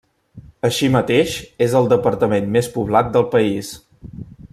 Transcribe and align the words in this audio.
Així 0.69 0.87
mateix, 0.95 1.35
és 1.67 1.75
el 1.81 1.91
departament 1.91 2.49
més 2.57 2.71
poblat 2.79 3.13
del 3.19 3.29
país. 3.37 3.71